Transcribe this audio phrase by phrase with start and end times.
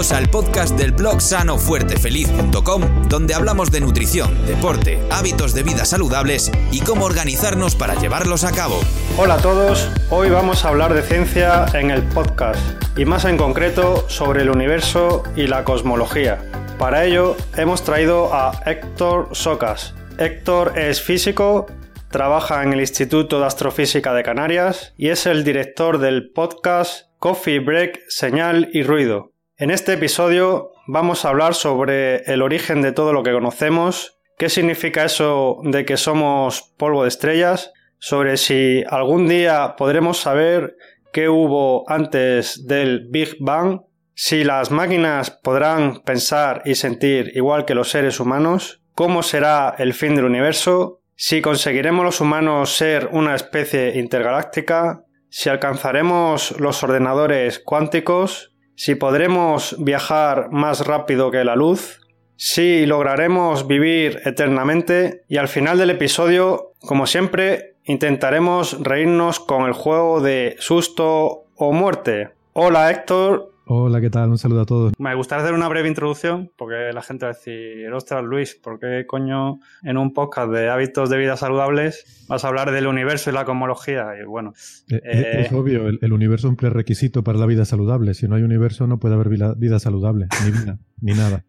[0.00, 6.80] Al podcast del blog sanofuertefeliz.com, donde hablamos de nutrición, deporte, hábitos de vida saludables y
[6.80, 8.80] cómo organizarnos para llevarlos a cabo.
[9.18, 12.58] Hola a todos, hoy vamos a hablar de ciencia en el podcast
[12.96, 16.38] y más en concreto sobre el universo y la cosmología.
[16.78, 19.94] Para ello hemos traído a Héctor Socas.
[20.16, 21.66] Héctor es físico,
[22.10, 27.58] trabaja en el Instituto de Astrofísica de Canarias y es el director del podcast Coffee
[27.58, 29.29] Break, Señal y Ruido.
[29.60, 34.48] En este episodio vamos a hablar sobre el origen de todo lo que conocemos, qué
[34.48, 40.78] significa eso de que somos polvo de estrellas, sobre si algún día podremos saber
[41.12, 43.82] qué hubo antes del Big Bang,
[44.14, 49.92] si las máquinas podrán pensar y sentir igual que los seres humanos, cómo será el
[49.92, 57.58] fin del universo, si conseguiremos los humanos ser una especie intergaláctica, si alcanzaremos los ordenadores
[57.58, 58.49] cuánticos,
[58.80, 62.00] si podremos viajar más rápido que la luz,
[62.36, 69.74] si lograremos vivir eternamente y al final del episodio, como siempre, intentaremos reírnos con el
[69.74, 72.30] juego de susto o muerte.
[72.54, 74.30] Hola Héctor, Hola, ¿qué tal?
[74.30, 74.92] Un saludo a todos.
[74.98, 78.80] me gustaría hacer una breve introducción porque la gente va a decir, ostras Luis, ¿por
[78.80, 83.30] qué coño en un podcast de hábitos de vida saludables vas a hablar del universo
[83.30, 84.08] y la cosmología?
[84.20, 84.54] Y bueno,
[84.90, 88.14] Eh, Eh, Es obvio, el, el universo es un prerequisito para la vida saludable.
[88.14, 91.44] Si no hay universo, no puede haber vida, vida saludable, ni vida, ni nada.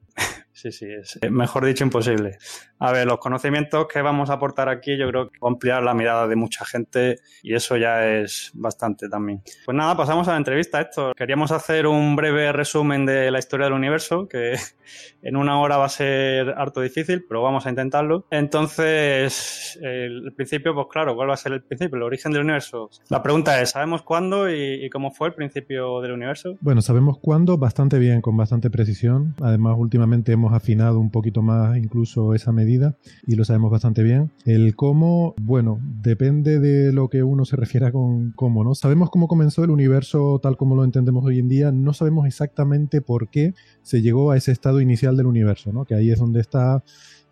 [0.61, 2.37] Sí, sí, es eh, mejor dicho imposible.
[2.77, 5.81] A ver, los conocimientos que vamos a aportar aquí yo creo que va a ampliar
[5.81, 9.41] la mirada de mucha gente y eso ya es bastante también.
[9.65, 11.15] Pues nada, pasamos a la entrevista, Héctor.
[11.15, 14.53] Queríamos hacer un breve resumen de la historia del universo, que
[15.23, 18.27] en una hora va a ser harto difícil, pero vamos a intentarlo.
[18.29, 21.97] Entonces, el principio, pues claro, ¿cuál va a ser el principio?
[21.97, 22.91] El origen del universo.
[23.09, 26.55] La pregunta es, ¿sabemos cuándo y, y cómo fue el principio del universo?
[26.61, 29.33] Bueno, sabemos cuándo bastante bien, con bastante precisión.
[29.41, 32.95] Además, últimamente hemos afinado un poquito más incluso esa medida
[33.25, 34.31] y lo sabemos bastante bien.
[34.45, 38.75] El cómo, bueno, depende de lo que uno se refiera con cómo, ¿no?
[38.75, 43.01] Sabemos cómo comenzó el universo tal como lo entendemos hoy en día, no sabemos exactamente
[43.01, 45.85] por qué se llegó a ese estado inicial del universo, ¿no?
[45.85, 46.83] Que ahí es donde está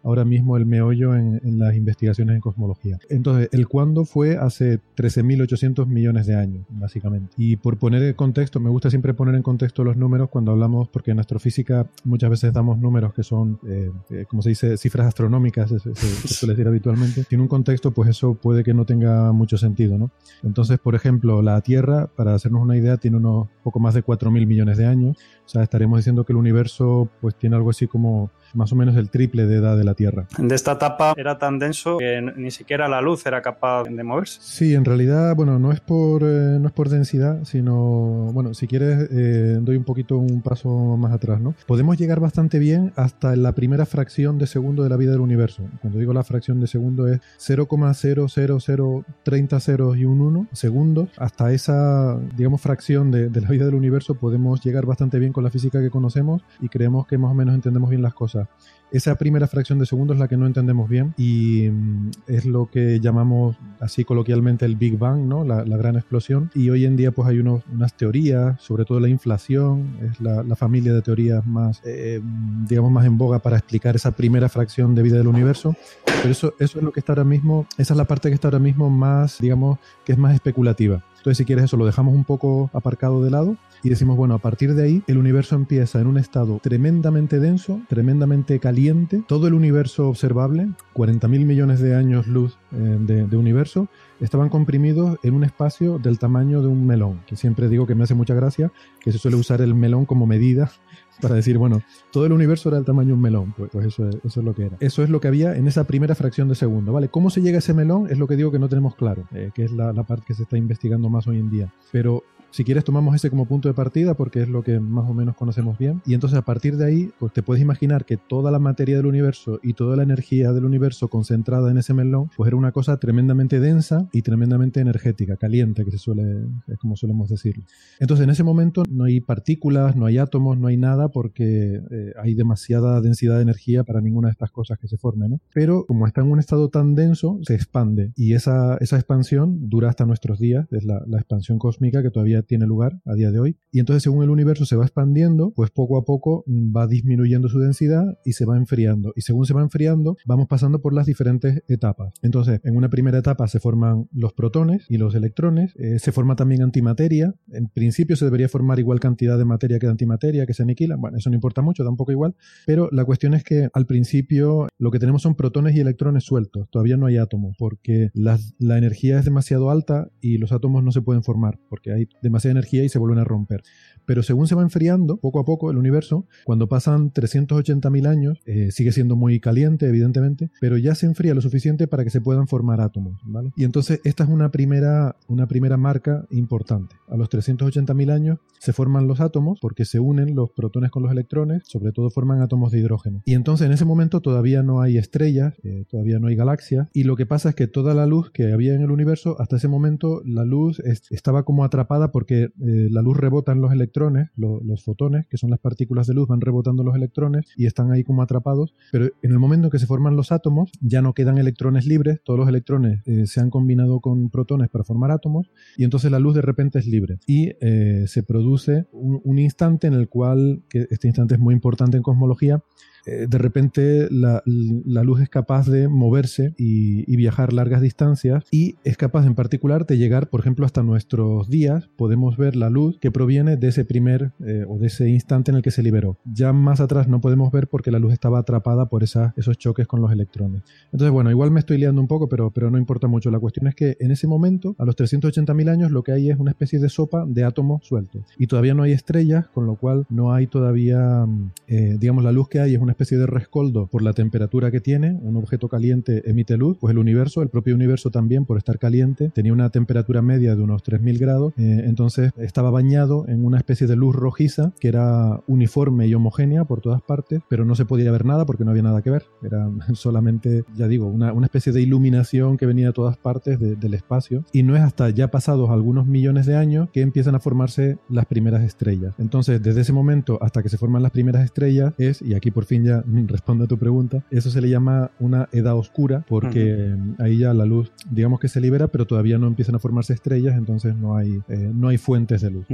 [0.04, 2.98] ahora mismo el meollo en, en las investigaciones en cosmología.
[3.10, 7.34] Entonces, el cuándo fue hace 13.800 millones de años, básicamente.
[7.38, 10.88] Y por poner en contexto, me gusta siempre poner en contexto los números cuando hablamos,
[10.90, 15.08] porque en astrofísica muchas veces damos números que son, eh, eh, como se dice, cifras
[15.08, 15.96] astronómicas, se, se-
[16.28, 17.24] suele decir habitualmente.
[17.30, 20.12] Sin un contexto, pues eso puede que no tenga mucho sentido, ¿no?
[20.44, 24.46] Entonces, por ejemplo, la Tierra, para hacernos una idea, tiene unos poco más de 4.000
[24.48, 25.18] millones de años.
[25.50, 28.96] O sea, estaremos diciendo que el universo pues tiene algo así como más o menos
[28.98, 30.28] el triple de edad de la Tierra.
[30.38, 34.38] De esta etapa era tan denso que ni siquiera la luz era capaz de moverse.
[34.44, 38.68] Sí, en realidad, bueno, no es por, eh, no es por densidad, sino, bueno, si
[38.68, 41.56] quieres, eh, doy un poquito un paso más atrás, ¿no?
[41.66, 45.64] Podemos llegar bastante bien hasta la primera fracción de segundo de la vida del universo.
[45.82, 51.10] Cuando digo la fracción de segundo es 0,00030 ceros y un 1 segundos.
[51.18, 55.39] Hasta esa, digamos, fracción de, de la vida del universo podemos llegar bastante bien con
[55.42, 58.48] la física que conocemos y creemos que más o menos entendemos bien las cosas.
[58.92, 62.66] Esa primera fracción de segundo es la que no entendemos bien y mm, es lo
[62.72, 65.44] que llamamos así coloquialmente el Big Bang, ¿no?
[65.44, 66.50] La, gran explosión.
[66.56, 70.44] Y hoy en día pues hay unos- unas teorías, sobre todo la inflación, es la,
[70.56, 72.20] familia de teorías más, eh,
[72.68, 75.76] digamos, más en boga para explicar esa primera fracción de vida del universo.
[76.06, 78.48] Pero eso, eso es lo que está ahora mismo, esa es la parte que está
[78.48, 81.04] ahora mismo más, digamos, que es más especulativa.
[81.20, 84.40] Entonces, si quieres eso, lo dejamos un poco aparcado de lado y decimos, bueno, a
[84.40, 89.54] partir de ahí el universo empieza en un estado tremendamente denso, tremendamente caliente, todo el
[89.54, 93.88] universo observable, 40.000 millones de años luz eh, de, de universo,
[94.20, 98.04] estaban comprimidos en un espacio del tamaño de un melón, que siempre digo que me
[98.04, 100.72] hace mucha gracia, que se suele usar el melón como medida
[101.22, 101.82] para decir, bueno,
[102.12, 104.46] todo el universo era del tamaño de un melón, pues, pues eso, es, eso es
[104.46, 104.78] lo que era.
[104.80, 107.10] Eso es lo que había en esa primera fracción de segundo, ¿vale?
[107.10, 108.08] ¿Cómo se llega a ese melón?
[108.10, 110.34] Es lo que digo que no tenemos claro, eh, que es la, la parte que
[110.34, 111.74] se está investigando más hoy en día.
[111.92, 115.14] Pero Si quieres tomamos ese como punto de partida porque es lo que más o
[115.14, 116.02] menos conocemos bien.
[116.06, 119.06] Y entonces a partir de ahí, pues te puedes imaginar que toda la materia del
[119.06, 122.98] universo y toda la energía del universo concentrada en ese melón, pues era una cosa
[122.98, 127.64] tremendamente densa y tremendamente energética, caliente, que se suele, es como solemos decirlo.
[128.00, 132.14] Entonces en ese momento no hay partículas, no hay átomos, no hay nada porque eh,
[132.22, 135.40] hay demasiada densidad de energía para ninguna de estas cosas que se formen, ¿no?
[135.54, 139.90] Pero como está en un estado tan denso, se expande y esa, esa expansión dura
[139.90, 143.40] hasta nuestros días, es la, la expansión cósmica que todavía tiene lugar a día de
[143.40, 143.58] hoy.
[143.72, 147.50] Y entonces según el universo se va expandiendo, pues poco a poco mm, va disminuyendo
[147.50, 149.14] su densidad y se va enfriando.
[149.16, 152.14] Y según se va enfriando, vamos pasando por las diferentes etapas.
[152.22, 156.36] Entonces, en una primera etapa se forman los protones y los electrones, eh, se forma
[156.36, 157.34] también antimateria.
[157.52, 161.00] En principio se debería formar igual cantidad de materia que de antimateria, que se aniquilan.
[161.00, 162.36] Bueno, eso no importa mucho, da un poco igual.
[162.66, 166.70] Pero la cuestión es que al principio lo que tenemos son protones y electrones sueltos.
[166.70, 170.92] Todavía no hay átomos porque la, la energía es demasiado alta y los átomos no
[170.92, 173.64] se pueden formar porque hay demasiada energía y se vuelven a romper.
[174.06, 178.72] Pero según se va enfriando, poco a poco, el universo, cuando pasan 380.000 años, eh,
[178.72, 182.48] sigue siendo muy caliente, evidentemente, pero ya se enfría lo suficiente para que se puedan
[182.48, 183.52] formar átomos, ¿vale?
[183.56, 186.96] Y entonces esta es una primera, una primera marca importante.
[187.08, 191.12] A los 380.000 años se forman los átomos porque se unen los protones con los
[191.12, 193.22] electrones, sobre todo forman átomos de hidrógeno.
[193.26, 197.04] Y entonces en ese momento todavía no hay estrellas, eh, todavía no hay galaxias, y
[197.04, 199.68] lo que pasa es que toda la luz que había en el universo, hasta ese
[199.68, 204.28] momento la luz es, estaba como atrapada porque eh, la luz rebota en los electrones
[204.36, 208.04] los fotones, que son las partículas de luz, van rebotando los electrones y están ahí
[208.04, 211.38] como atrapados, pero en el momento en que se forman los átomos ya no quedan
[211.38, 215.86] electrones libres, todos los electrones eh, se han combinado con protones para formar átomos y
[215.86, 217.20] entonces la luz de repente es libre.
[217.26, 221.54] Y eh, se produce un, un instante en el cual, que este instante es muy
[221.54, 222.62] importante en cosmología,
[223.10, 228.96] eh, de repente la, luz es capaz de moverse y, viajar largas distancias y es
[228.96, 231.90] capaz en particular de llegar, por ejemplo, hasta nuestros días.
[231.98, 235.58] Podemos ver la luz que proviene de ese primer eh, o de ese instante en
[235.58, 236.18] el que se liberó.
[236.24, 240.02] Ya más atrás no podemos ver porque la luz estaba atrapada por esos choques con
[240.02, 240.64] los electrones.
[240.94, 243.32] Entonces, bueno, igual me estoy liando un poco, pero, pero no importa mucho.
[243.32, 246.40] La cuestión es que en ese momento, a los 380.000 años, lo que hay es
[246.40, 248.24] una especie de sopa de átomos sueltos.
[248.38, 252.32] Y todavía no hay estrellas, con lo cual no hay todavía, mm, eh, digamos, la
[252.32, 255.18] luz que hay es una especie de rescoldo por la temperatura que tiene.
[255.22, 259.30] Un objeto caliente emite luz, pues el universo, el propio universo también, por estar caliente,
[259.34, 263.88] tenía una temperatura media de unos 3000 grados, eh, entonces estaba bañado en una especie
[263.88, 268.12] de luz rojiza que era uniforme y homogénea por todas partes, pero no se podía
[268.12, 269.24] ver nada porque no había nada que ver.
[269.42, 273.94] Era solamente, ya digo, una, una especie de iluminación que venía de todas partes del
[273.94, 274.44] espacio.
[274.52, 278.26] Y no es hasta ya pasados algunos millones de años que empiezan a formarse las
[278.26, 279.16] primeras estrellas.
[279.20, 282.66] Entonces, desde ese momento hasta que se forman las primeras estrellas es, y aquí por
[282.66, 287.40] fin ya respondo a tu pregunta, eso se le llama una edad oscura porque ahí
[287.40, 290.96] ya la luz, digamos que se libera, pero todavía no empiezan a formarse estrellas, entonces
[290.96, 292.66] no hay, eh, no hay fuentes de luz.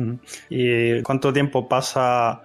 [0.50, 2.42] ¿Y cuánto tiempo pasa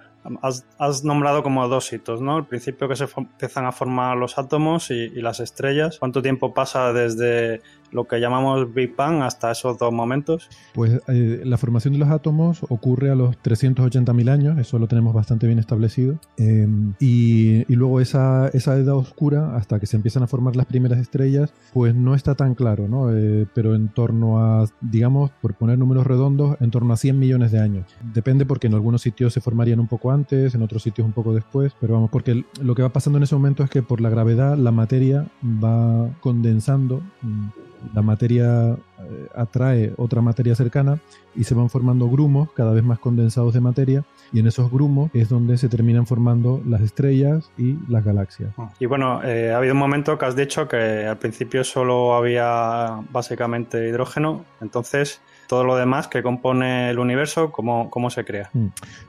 [0.77, 2.37] Has, nombrado como dos hitos, ¿no?
[2.37, 5.97] El principio que se empiezan a formar los átomos y, y, las estrellas.
[5.97, 7.61] ¿Cuánto tiempo pasa desde
[7.91, 10.49] lo que llamamos Big Bang hasta esos dos momentos?
[10.73, 15.13] Pues eh, la formación de los átomos ocurre a los 380.000 años, eso lo tenemos
[15.13, 16.19] bastante bien establecido.
[16.37, 16.67] Eh,
[16.99, 20.99] y, y, luego esa, esa, edad oscura, hasta que se empiezan a formar las primeras
[20.99, 23.15] estrellas, pues no está tan claro, ¿no?
[23.15, 27.51] Eh, pero en torno a, digamos, por poner números redondos, en torno a 100 millones
[27.51, 27.85] de años.
[28.13, 31.33] Depende porque en algunos sitios se formarían un poco antes, en otros sitios un poco
[31.33, 34.09] después, pero vamos, porque lo que va pasando en ese momento es que por la
[34.09, 37.47] gravedad la materia va condensando mm,
[37.93, 40.99] la materia eh, atrae otra materia cercana
[41.35, 45.09] y se van formando grumos cada vez más condensados de materia y en esos grumos
[45.13, 48.53] es donde se terminan formando las estrellas y las galaxias.
[48.79, 53.01] Y bueno, eh, ha habido un momento que has dicho que al principio solo había
[53.11, 58.49] básicamente hidrógeno, entonces todo lo demás que compone el universo, ¿cómo, cómo se crea?
[58.53, 58.67] Mm.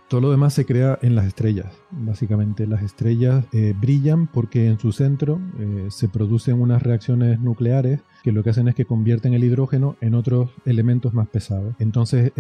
[0.09, 2.67] Todo lo demás se crea en las estrellas, básicamente.
[2.67, 5.41] Las estrellas eh, brillan porque en su centro
[5.89, 10.15] se producen unas reacciones nucleares que lo que hacen es que convierten el hidrógeno en
[10.15, 11.75] otros elementos más pesados.
[11.79, 12.33] Entonces,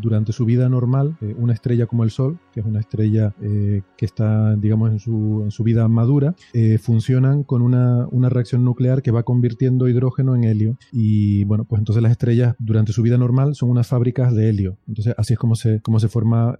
[0.00, 3.82] durante su vida normal, eh, una estrella como el Sol, que es una estrella eh,
[3.96, 9.22] que está, digamos, en su, vida madura, eh, funcionan con una, reacción nuclear que va
[9.22, 10.78] convirtiendo hidrógeno en helio.
[10.92, 14.78] Y bueno, pues entonces las estrellas durante su vida normal son unas fábricas de helio.
[14.86, 16.58] Entonces, así es como se, forma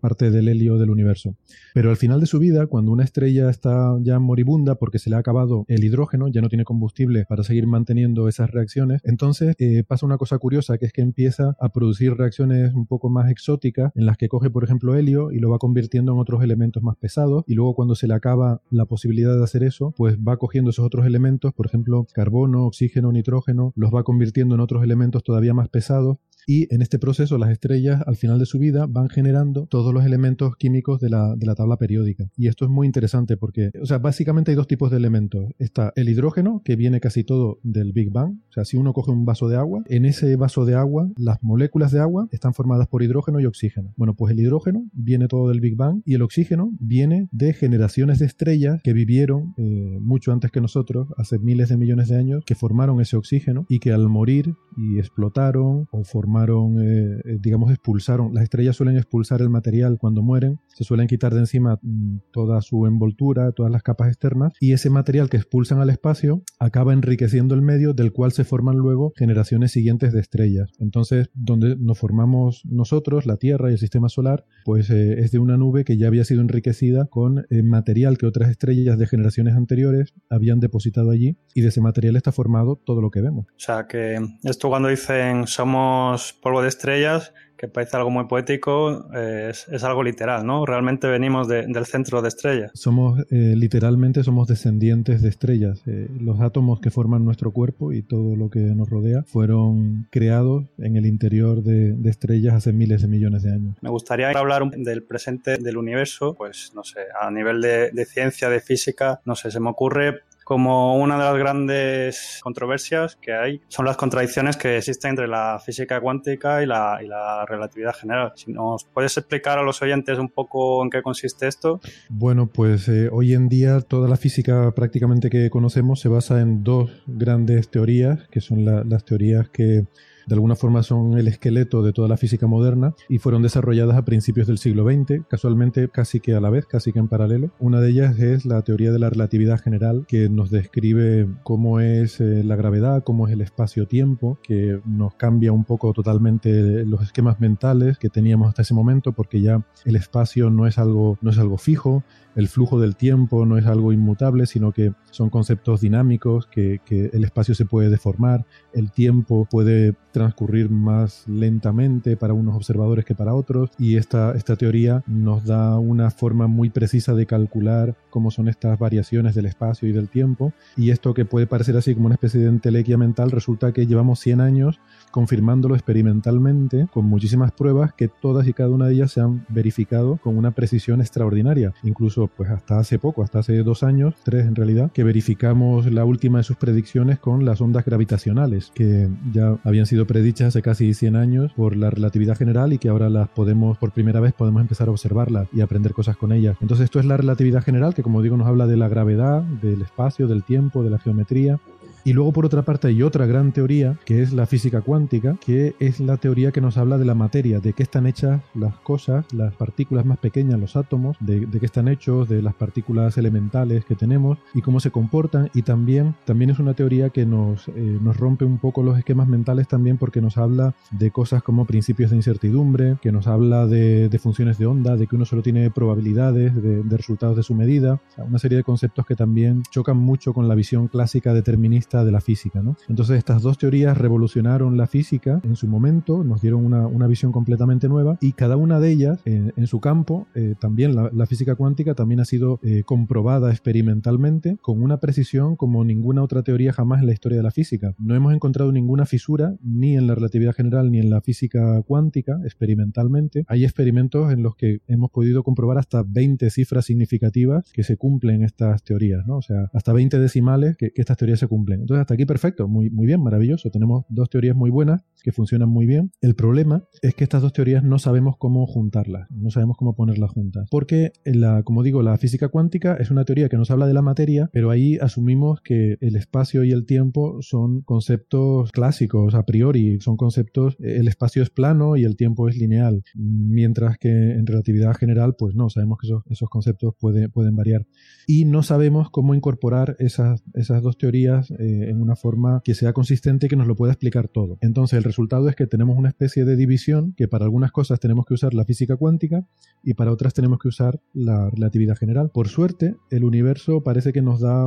[0.00, 1.36] parte del helio del universo.
[1.74, 5.16] Pero al final de su vida, cuando una estrella está ya moribunda porque se le
[5.16, 9.84] ha acabado el hidrógeno, ya no tiene combustible para seguir manteniendo esas reacciones, entonces eh,
[9.86, 13.92] pasa una cosa curiosa, que es que empieza a producir reacciones un poco más exóticas,
[13.94, 16.96] en las que coge, por ejemplo, helio y lo va convirtiendo en otros elementos más
[16.96, 20.70] pesados, y luego cuando se le acaba la posibilidad de hacer eso, pues va cogiendo
[20.70, 25.54] esos otros elementos, por ejemplo, carbono, oxígeno, nitrógeno, los va convirtiendo en otros elementos todavía
[25.54, 29.66] más pesados, y en este proceso las estrellas al final de su vida van generando
[29.66, 32.30] todos los elementos químicos de la, de la tabla periódica.
[32.36, 35.46] Y esto es muy interesante porque, o sea, básicamente hay dos tipos de elementos.
[35.58, 38.38] Está el hidrógeno, que viene casi todo del Big Bang.
[38.48, 41.42] O sea, si uno coge un vaso de agua, en ese vaso de agua, las
[41.42, 43.92] moléculas de agua están formadas por hidrógeno y oxígeno.
[43.96, 48.18] Bueno, pues el hidrógeno viene todo del Big Bang y el oxígeno viene de generaciones
[48.18, 52.44] de estrellas que vivieron eh, mucho antes que nosotros, hace miles de millones de años,
[52.44, 56.31] que formaron ese oxígeno y que al morir y explotaron o formaron,
[56.80, 58.34] eh, eh, digamos, expulsaron.
[58.34, 62.60] Las estrellas suelen expulsar el material cuando mueren, se suelen quitar de encima mm, toda
[62.60, 67.54] su envoltura, todas las capas externas, y ese material que expulsan al espacio acaba enriqueciendo
[67.54, 70.70] el medio del cual se forman luego generaciones siguientes de estrellas.
[70.78, 75.38] Entonces, donde nos formamos nosotros, la Tierra y el sistema solar, pues eh, es de
[75.38, 80.14] una nube que ya había sido enriquecida con material que otras estrellas de generaciones anteriores
[80.28, 83.46] habían depositado allí, y de ese material está formado todo lo que vemos.
[83.48, 87.32] O sea que esto cuando dicen somos polvo de estrellas,
[87.62, 90.66] que parece algo muy poético, eh, es, algo literal, ¿no?
[90.66, 92.72] Realmente venimos del centro de estrellas.
[92.74, 95.80] Somos, eh, literalmente, somos descendientes de estrellas.
[95.86, 100.64] Eh, los átomos que forman nuestro cuerpo y todo lo que nos rodea fueron creados
[100.78, 103.76] en el interior de, estrellas hace miles de millones de años.
[103.80, 108.48] Me gustaría hablar del presente del universo, pues no sé, a nivel de, de ciencia,
[108.48, 113.60] de física, no sé, se me ocurre como una de las grandes controversias que hay
[113.68, 116.98] son las contradicciones que existen entre la física cuántica y la,
[117.46, 118.32] relatividad general.
[118.34, 121.80] Si nos puedes explicar a los oyentes un poco en qué consiste esto.
[122.08, 126.62] Bueno, pues eh, hoy en día toda la física prácticamente que conocemos se basa en
[126.62, 129.84] dos grandes teorías, que son las teorías que
[130.26, 134.04] de alguna forma son el esqueleto de toda la física moderna y fueron desarrolladas a
[134.04, 137.52] principios del siglo XX, casualmente casi que a la vez, casi que en paralelo.
[137.58, 142.20] Una de ellas es la teoría de la relatividad general, que nos describe cómo es
[142.20, 147.40] eh, la gravedad, cómo es el espacio-tiempo, que nos cambia un poco totalmente los esquemas
[147.40, 151.38] mentales que teníamos hasta ese momento, porque ya el espacio no es algo, no es
[151.38, 156.46] algo fijo, el flujo del tiempo no es algo inmutable, sino que son conceptos dinámicos,
[156.46, 156.80] que,
[157.12, 163.14] el espacio se puede deformar, el tiempo puede transcurrir más lentamente para unos observadores que
[163.14, 168.30] para otros, y esta, esta teoría nos da una forma muy precisa de calcular cómo
[168.30, 172.06] son estas variaciones del espacio y del tiempo, y esto que puede parecer así como
[172.06, 177.92] una especie de entelequia mental, resulta que llevamos 100 años confirmándolo experimentalmente con muchísimas pruebas
[177.92, 181.74] que todas y cada una de ellas se han verificado con una precisión extraordinaria.
[181.82, 186.04] Incluso pues hasta hace poco, hasta hace dos años, tres en realidad, que verificamos la
[186.04, 190.94] última de sus predicciones con las ondas gravitacionales, que ya habían sido predichas hace casi
[190.94, 194.62] 100 años por la relatividad general y que ahora las podemos, por primera vez, podemos
[194.62, 196.56] empezar a observarlas y aprender cosas con ellas.
[196.60, 199.82] Entonces esto es la relatividad general, que como digo nos habla de la gravedad, del
[199.82, 201.58] espacio, del tiempo, de la geometría,
[202.04, 205.74] y luego por otra parte hay otra gran teoría, que es la física cuántica, que
[205.78, 209.24] es la teoría que nos habla de la materia, de qué están hechas las cosas,
[209.32, 213.94] las partículas más pequeñas, los átomos, de, qué están hechos, de las partículas elementales que
[213.94, 215.50] tenemos y cómo se comportan.
[215.54, 219.28] Y también, también es una teoría que nos, eh, nos rompe un poco los esquemas
[219.28, 224.10] mentales también porque nos habla de cosas como principios de incertidumbre, que nos habla de,
[224.22, 228.00] funciones de onda, de que uno solo tiene probabilidades de, de resultados de su medida.
[228.18, 232.20] una serie de conceptos que también chocan mucho con la visión clásica determinista de la
[232.20, 232.62] física.
[232.62, 232.76] ¿no?
[232.88, 237.32] Entonces estas dos teorías revolucionaron la física en su momento, nos dieron una, una visión
[237.32, 241.94] completamente nueva y cada una de ellas en su campo, eh, también la, física cuántica
[241.94, 247.06] también ha sido eh, comprobada experimentalmente con una precisión como ninguna otra teoría jamás en
[247.06, 247.94] la historia de la física.
[247.98, 252.38] No hemos encontrado ninguna fisura ni en la relatividad general ni en la física cuántica
[252.44, 253.44] experimentalmente.
[253.48, 258.42] Hay experimentos en los que hemos podido comprobar hasta 20 cifras significativas que se cumplen
[258.42, 259.36] estas teorías, ¿no?
[259.36, 261.81] O sea, hasta 20 decimales que estas teorías se cumplen.
[261.82, 263.70] Entonces hasta aquí perfecto, muy, muy bien, maravilloso.
[263.70, 266.10] Tenemos dos teorías muy buenas que funcionan muy bien.
[266.20, 270.30] El problema es que estas dos teorías no sabemos cómo juntarlas, no sabemos cómo ponerlas
[270.30, 270.68] juntas.
[270.70, 274.02] Porque, la, como digo, la física cuántica es una teoría que nos habla de la
[274.02, 280.00] materia, pero ahí asumimos que el espacio y el tiempo son conceptos clásicos a priori,
[280.00, 284.94] son conceptos, el espacio es plano y el tiempo es lineal, mientras que en relatividad
[284.94, 287.86] general, pues no, sabemos que esos, esos conceptos pueden variar.
[288.26, 292.92] Y no sabemos cómo incorporar esas, esas dos teorías eh, en una forma que sea
[292.92, 294.58] consistente y que nos lo pueda explicar todo.
[294.60, 298.26] Entonces el resultado es que tenemos una especie de división que para algunas cosas tenemos
[298.26, 299.46] que usar la física cuántica
[299.82, 302.30] y para otras tenemos que usar la relatividad general.
[302.32, 304.66] Por suerte, el universo parece que nos da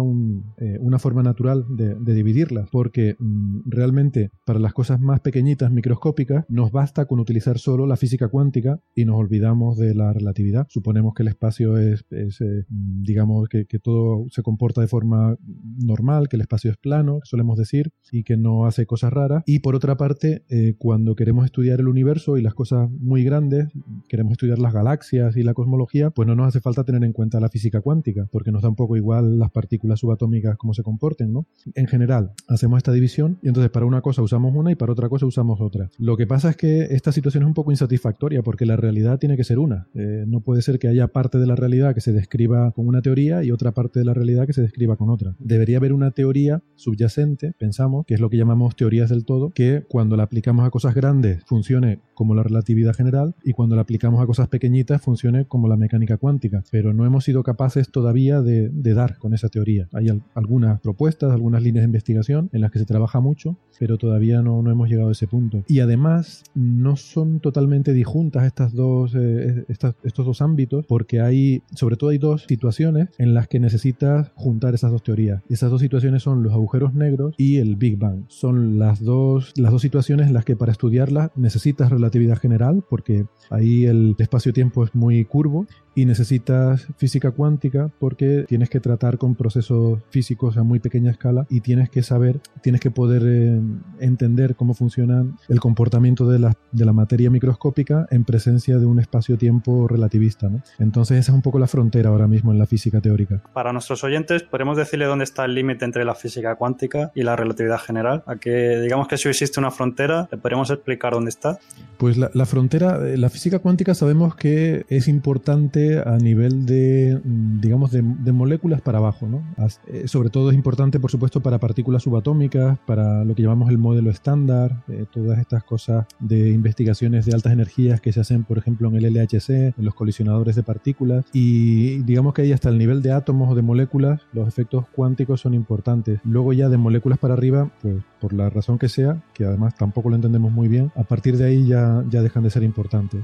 [0.57, 6.45] eh, una forma natural de, dividirlas, porque mm, realmente para las cosas más pequeñitas, microscópicas,
[6.49, 10.65] nos basta con utilizar solo la física cuántica y nos olvidamos de la relatividad.
[10.69, 15.37] Suponemos que el espacio es, eh, digamos, que, que todo se comporta de forma
[15.77, 19.43] normal, que el espacio es plano, solemos decir, y que no hace cosas raras.
[19.45, 23.67] Y por otra parte, eh, cuando queremos estudiar el universo y las cosas muy grandes,
[24.07, 27.39] queremos estudiar las galaxias y la cosmología, pues no nos hace falta tener en cuenta
[27.39, 31.33] la física cuántica, porque nos da un poco igual las partículas subatómicas cómo se comporten,
[31.33, 31.47] ¿no?
[31.73, 35.09] En general, hacemos esta división y entonces para una cosa usamos una y para otra
[35.09, 35.89] cosa usamos otra.
[35.97, 39.37] Lo que pasa es que esta situación es un poco insatisfactoria porque la realidad tiene
[39.37, 39.87] que ser una.
[39.93, 43.01] Eh, no puede ser que haya parte de la realidad que se describa con una
[43.01, 45.35] teoría y otra parte de la realidad que se describa con otra.
[45.39, 49.83] Debería haber una teoría subyacente, pensamos, que es lo que llamamos teorías del todo, que
[49.89, 54.21] cuando la aplicamos a cosas grandes funcione como la relatividad general y cuando la aplicamos
[54.21, 56.63] a cosas pequeñitas funcione como la mecánica cuántica.
[56.71, 59.89] Pero no hemos sido capaces todavía de, dar con esa teoría.
[59.93, 64.41] Hay algunas propuestas, algunas líneas de investigación en las que se trabaja mucho, pero todavía
[64.41, 65.63] no, no hemos llegado a ese punto.
[65.67, 71.97] Y además no son totalmente disjuntas estas dos, eh, estos dos ámbitos porque hay, sobre
[71.97, 75.41] todo hay dos situaciones en las que necesitas juntar esas dos teorías.
[75.49, 78.25] Esas dos situaciones son los agujeros negros y el Big Bang.
[78.27, 83.25] Son las dos, las dos situaciones en las que para estudiarlas necesitas relatividad general porque
[83.49, 85.65] ahí el espacio-tiempo es muy curvo
[85.95, 91.47] y necesitas física cuántica porque tienes que tratar con procesos físicos a muy pequeña escala
[91.49, 93.59] y tienes que saber, tienes que poder eh,
[93.99, 98.99] entender cómo funciona el comportamiento de la, de la materia microscópica en presencia de un
[98.99, 100.49] espacio-tiempo relativista.
[100.49, 100.61] ¿no?
[100.79, 103.41] Entonces esa es un poco la frontera ahora mismo en la física teórica.
[103.53, 107.37] Para nuestros oyentes, ¿podemos decirle dónde está el límite entre la física cuántica y la
[107.37, 108.23] relatividad general?
[108.27, 111.57] A que digamos que si existe una frontera, ¿le podemos explicar dónde está?
[111.97, 117.19] Pues la, la frontera, eh, la física cuántica sabemos que es importante a nivel de,
[117.23, 118.01] mm, digamos, de,
[118.35, 119.43] moléculas para abajo, ¿no?
[119.87, 123.77] Eh, sobre todo es importante, por supuesto, para partículas subatómicas, para lo que llamamos el
[123.77, 128.57] modelo estándar, eh, todas estas cosas de investigaciones de altas energías que se hacen, por
[128.57, 132.77] ejemplo, en el LHC, en los colisionadores de partículas, y digamos que ahí hasta el
[132.77, 136.19] nivel de átomos o de moléculas, los efectos cuánticos son importantes.
[136.23, 140.09] Luego ya de moléculas para arriba, pues por la razón que sea, que además tampoco
[140.09, 143.23] lo entendemos muy bien, a partir de ahí ya, ya dejan de ser importantes.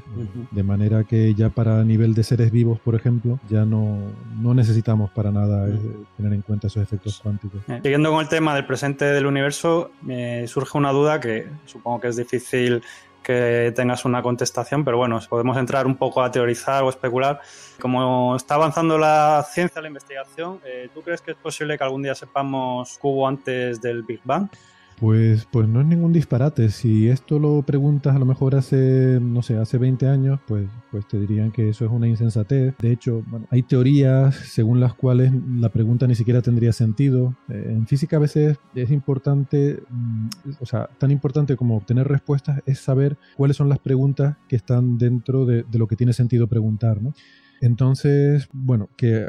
[0.51, 3.97] De manera que ya para nivel de seres vivos, por ejemplo, ya no,
[4.39, 5.73] no necesitamos para nada eh,
[6.17, 7.63] tener en cuenta esos efectos cuánticos.
[7.67, 12.01] Eh, siguiendo con el tema del presente del universo, me surge una duda que supongo
[12.01, 12.83] que es difícil
[13.23, 17.41] que tengas una contestación, pero bueno, podemos entrar un poco a teorizar o especular.
[17.79, 22.03] Como está avanzando la ciencia, la investigación, eh, ¿tú crees que es posible que algún
[22.03, 24.47] día sepamos cubo antes del Big Bang?
[25.01, 26.69] Pues, pues no es ningún disparate.
[26.69, 31.07] Si esto lo preguntas a lo mejor hace, no sé, hace 20 años, pues, pues
[31.07, 32.75] te dirían que eso es una insensatez.
[32.77, 37.35] De hecho, bueno, hay teorías según las cuales la pregunta ni siquiera tendría sentido.
[37.49, 40.27] Eh, en física a veces es importante, mm,
[40.59, 44.99] o sea, tan importante como obtener respuestas es saber cuáles son las preguntas que están
[44.99, 47.15] dentro de, de lo que tiene sentido preguntar, ¿no?
[47.61, 49.25] Entonces, bueno, que eh,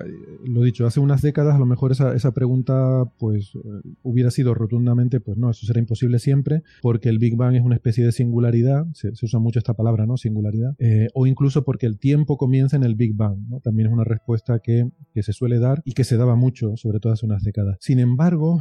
[0.46, 3.58] lo dicho, hace unas décadas a lo mejor esa, esa pregunta pues eh,
[4.02, 7.74] hubiera sido rotundamente, pues no, eso será imposible siempre, porque el Big Bang es una
[7.74, 10.16] especie de singularidad, se, usa mucho esta palabra, ¿no?
[10.16, 13.60] Singularidad, eh, o incluso porque el tiempo comienza en el Big Bang, ¿no?
[13.60, 17.00] También es una respuesta que, que se suele dar y que se daba mucho, sobre
[17.00, 17.76] todo hace unas décadas.
[17.80, 18.60] Sin embargo,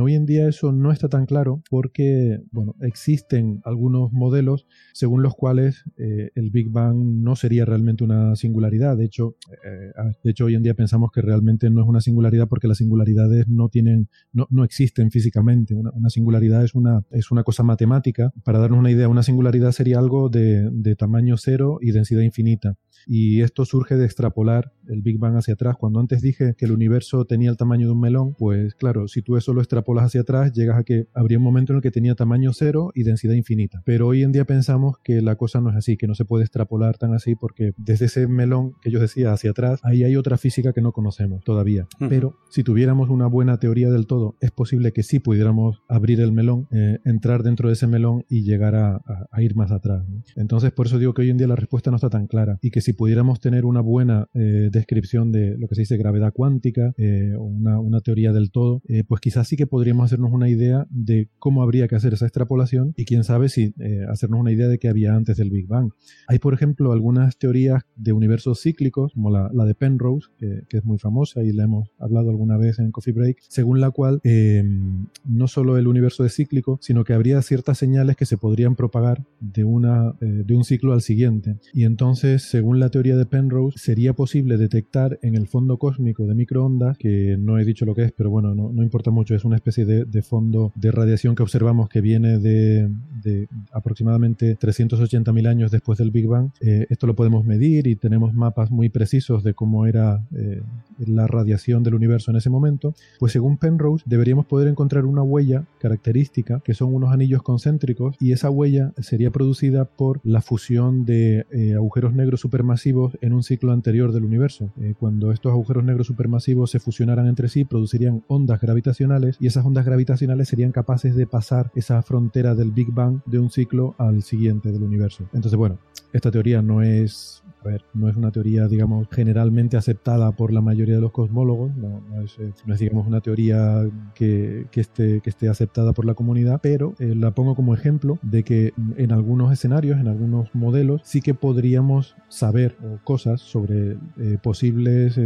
[0.00, 5.34] hoy en día eso no está tan claro porque, bueno, existen algunos modelos según los
[5.34, 10.54] cuales el Big Bang no sería realmente una singularidad, de hecho, eh, de hecho, hoy
[10.54, 14.46] en día pensamos que realmente no es una singularidad porque las singularidades no tienen, no,
[14.50, 15.74] no existen físicamente.
[15.74, 18.32] Una, singularidad es una, es una cosa matemática.
[18.44, 22.76] Para darnos una idea, una singularidad sería algo de, de tamaño cero y densidad infinita.
[23.06, 25.76] Y esto surge de extrapolar el Big Bang hacia atrás.
[25.76, 29.22] Cuando antes dije que el universo tenía el tamaño de un melón, pues claro, si
[29.22, 31.90] tú eso lo extrapolas hacia atrás, llegas a que habría un momento en el que
[31.90, 33.82] tenía tamaño cero y densidad infinita.
[33.84, 36.44] Pero hoy en día pensamos que la cosa no es así, que no se puede
[36.44, 40.38] extrapolar tan así porque desde ese melón que yo decía hacia atrás, ahí hay otra
[40.38, 41.86] física que no conocemos todavía.
[42.08, 46.32] Pero si tuviéramos una buena teoría del todo, es posible que sí pudiéramos abrir el
[46.32, 49.02] melón, eh, entrar dentro de ese melón y llegar a,
[49.38, 50.04] ir más atrás.
[50.36, 52.70] Entonces, por eso digo que hoy en día la respuesta no está tan clara y
[52.70, 56.94] que si pudiéramos tener una buena eh, descripción de lo que se dice gravedad cuántica
[56.96, 61.28] eh, o una, teoría del todo, pues quizás sí que podríamos hacernos una idea de
[61.38, 63.74] cómo habría que hacer esa extrapolación y quién sabe si
[64.08, 65.90] hacernos una idea de qué había antes del Big Bang.
[66.26, 70.98] Hay, por ejemplo, algunas teorías de universos cíclicos, como la, de Penrose, que, es muy
[70.98, 75.46] famosa y la hemos hablado alguna vez en Coffee Break, según la cual em, no
[75.48, 79.64] solo el universo es cíclico, sino que habría ciertas señales que se podrían propagar de,
[79.64, 81.56] una, eh, de un ciclo al siguiente.
[81.72, 86.34] Y entonces, según la teoría de Penrose, sería posible detectar en el fondo cósmico de
[86.34, 89.56] microondas, que no he dicho lo que es, pero bueno, no, importa mucho, es una
[89.56, 92.88] especie de, fondo de radiación que observamos que viene de,
[93.22, 96.50] de aproximadamente 380.000 años después del Big Bang.
[96.60, 100.62] Eh, esto lo podemos medir y tenemos mapas muy precisos de cómo era eh,
[100.98, 102.94] la radiación del universo en ese momento.
[103.18, 108.32] Pues según Penrose deberíamos poder encontrar una huella característica que son unos anillos concéntricos y
[108.32, 113.72] esa huella sería producida por la fusión de eh, agujeros negros supermasivos en un ciclo
[113.72, 114.72] anterior del universo.
[114.98, 119.84] cuando estos agujeros negros supermasivos se fusionaran entre sí producirían ondas gravitacionales y esas ondas
[119.84, 124.72] gravitacionales serían capaces de pasar esa frontera del Big Bang de un ciclo al siguiente
[124.72, 125.24] del universo.
[125.32, 125.78] Entonces, bueno,
[126.12, 130.60] esta teoría no es, a ver, no es una teoría, digamos, generalmente aceptada por la
[130.60, 135.20] mayoría de los cosmólogos, no, es, eh, no es, digamos, una teoría que, que, esté,
[135.20, 139.12] que esté aceptada por la comunidad, pero eh, la pongo como ejemplo de que en
[139.12, 145.18] algunos escenarios, en algunos modelos, sí que podríamos saber cosas sobre eh, posibles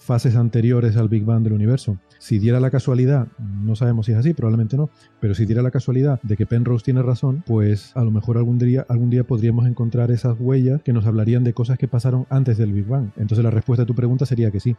[0.00, 1.98] fases anteriores al Big Bang del universo.
[2.22, 5.72] Si diera la casualidad, no sabemos si es así, probablemente no, pero si diera la
[5.72, 9.66] casualidad de que Penrose tiene razón, pues a lo mejor algún día, algún día podríamos
[9.66, 13.10] encontrar esas huellas que nos hablarían de cosas que pasaron antes del Big Bang.
[13.16, 14.76] Entonces la respuesta a tu pregunta sería que sí,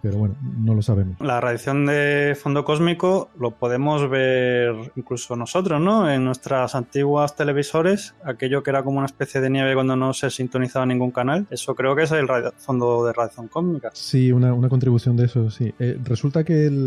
[0.00, 1.20] pero bueno, no lo sabemos.
[1.20, 6.10] La radiación de fondo cósmico lo podemos ver incluso nosotros, ¿no?
[6.10, 10.30] En nuestras antiguas televisores, aquello que era como una especie de nieve cuando no se
[10.30, 13.90] sintonizaba ningún canal, eso creo que es el fondo de radiación cósmica.
[13.92, 15.74] Sí, una, una contribución de eso, sí.
[15.78, 16.85] Eh, resulta que el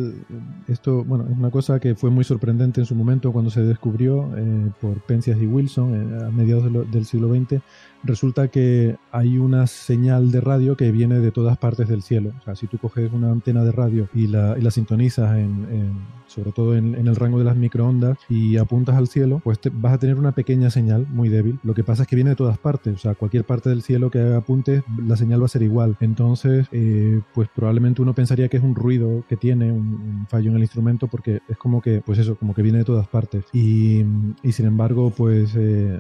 [0.68, 4.30] esto, bueno, es una cosa que fue muy sorprendente en su momento cuando se descubrió
[4.38, 7.62] eh, por Penzias y Wilson eh, a mediados del siglo XX
[8.04, 12.32] resulta que hay una señal de radio que viene de todas partes del cielo.
[12.40, 15.98] O sea, si tú coges una antena de radio y la, y la sintonizas, en,
[16.28, 19.98] sobre todo en, el rango de las microondas, y apuntas al cielo, pues vas a
[19.98, 21.60] tener una pequeña señal muy débil.
[21.64, 22.96] Lo que pasa es que viene de todas partes.
[22.96, 25.98] O sea, cualquier parte del cielo que apuntes, la señal va a ser igual.
[26.00, 30.58] Entonces, eh, pues probablemente uno pensaría que es un ruido que tiene, un, fallo en
[30.58, 33.46] el instrumento, porque es como que, pues eso, como que viene de todas partes.
[33.54, 34.04] Y,
[34.44, 35.56] y sin embargo, pues...
[35.56, 36.00] Eh,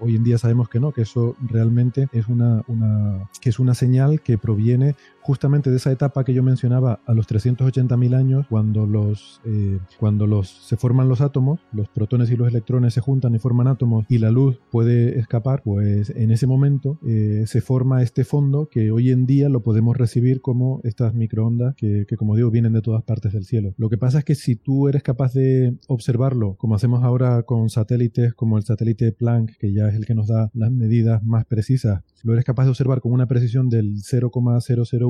[0.00, 3.74] hoy en día sabemos que no, que eso realmente es una, una, que es una
[3.74, 8.86] señal que proviene justamente de esa etapa que yo mencionaba a los 380.000 años, cuando,
[8.86, 13.34] los, eh, cuando los, se forman los átomos, los protones y los electrones se juntan
[13.34, 18.02] y forman átomos y la luz puede escapar, pues en ese momento eh, se forma
[18.02, 22.36] este fondo que hoy en día lo podemos recibir como estas microondas que, que, como
[22.36, 23.74] digo, vienen de todas partes del cielo.
[23.76, 27.68] Lo que pasa es que si tú eres capaz de observarlo, como hacemos ahora con
[27.70, 31.44] satélites como el satélite Planck, que ya es el que nos da las medidas más
[31.44, 35.09] precisas, lo eres capaz de observar con una precisión del 0,001%,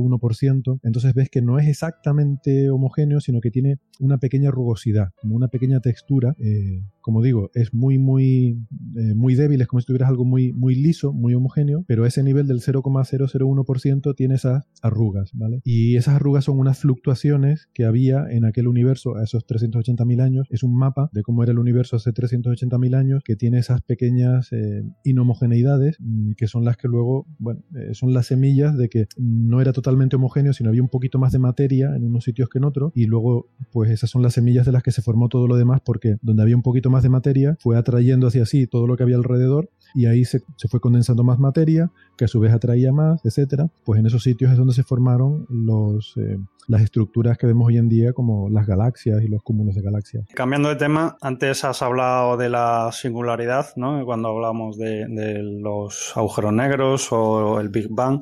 [0.82, 5.48] entonces ves que no es exactamente homogéneo, sino que tiene una pequeña rugosidad, como una
[5.48, 6.34] pequeña textura.
[6.38, 8.58] Eh, como digo, es muy, muy,
[8.96, 12.22] eh, muy débil, es como si tuvieras algo muy, muy liso, muy homogéneo, pero ese
[12.22, 15.60] nivel del 0,001% tiene esas arrugas, ¿vale?
[15.64, 20.46] Y esas arrugas son unas fluctuaciones que había en aquel universo a esos 380.000 años.
[20.50, 24.52] Es un mapa de cómo era el universo hace 380.000 años que tiene esas pequeñas
[24.52, 29.06] eh, inhomogeneidades mm, que son las que luego, bueno, eh, son las semillas de que
[29.16, 32.58] no era totalmente homogéneo, sino había un poquito más de materia en unos sitios que
[32.58, 35.46] en otros y luego, pues esas son las semillas de las que se formó todo
[35.46, 38.86] lo demás porque donde había un poquito más de materia, fue atrayendo hacia sí todo
[38.86, 42.52] lo que había alrededor y ahí se, fue condensando más materia, que a su vez
[42.52, 43.68] atraía más, etcétera.
[43.84, 47.78] Pues en esos sitios es donde se formaron los, eh, las estructuras que vemos hoy
[47.78, 50.26] en día, como las galaxias y los cúmulos de galaxias.
[50.34, 54.04] Cambiando de tema, antes has hablado de la singularidad, ¿no?
[54.04, 55.06] Cuando hablamos de
[55.42, 58.20] los agujeros negros o el Big Bang.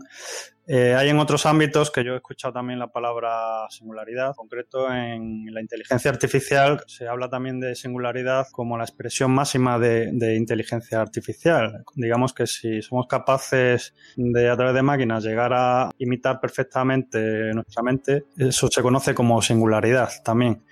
[0.70, 4.28] Eh, hay en otros ámbitos que yo he escuchado también la palabra singularidad.
[4.28, 9.78] En concreto, en la inteligencia artificial se habla también de singularidad como la expresión máxima
[9.78, 11.84] de, de, inteligencia artificial.
[11.94, 17.82] Digamos que si somos capaces de, a través de máquinas, llegar a imitar perfectamente nuestra
[17.82, 20.64] mente, eso se conoce como singularidad también.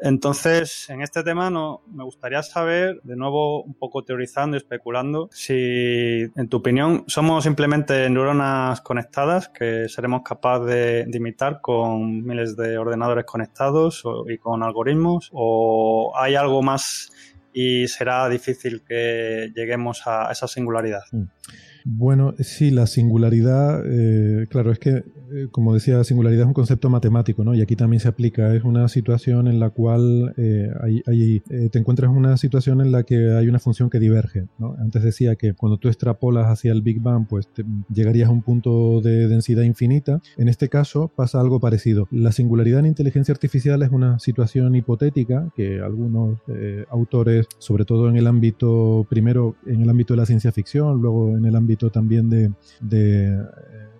[0.00, 5.28] Entonces, en este tema no, me gustaría saber, de nuevo, un poco teorizando y especulando,
[5.32, 12.56] si, en tu opinión, somos simplemente neuronas conectadas que seremos capaces de, imitar con miles
[12.56, 17.12] de ordenadores conectados y con algoritmos, o hay algo más
[17.52, 21.02] y será difícil que lleguemos a esa singularidad.
[21.12, 21.24] Mm.
[21.86, 25.04] Bueno, sí, la singularidad, eh, claro, es que,
[25.34, 27.54] eh, como decía, la singularidad es un concepto matemático, ¿no?
[27.54, 28.54] Y aquí también se aplica.
[28.54, 30.70] Es una situación en la cual eh,
[31.06, 34.76] hay, te encuentras en una situación en la que hay una función que diverge, ¿no?
[34.78, 37.48] Antes decía que cuando tú extrapolas hacia el Big Bang, pues
[37.92, 40.20] llegarías a un punto de densidad infinita.
[40.36, 42.06] En este caso pasa algo parecido.
[42.10, 46.38] La singularidad en inteligencia artificial es una situación hipotética que algunos
[46.90, 51.36] autores, sobre todo en el ámbito, primero en el ámbito de la ciencia ficción, luego
[51.36, 52.52] en el ámbito también de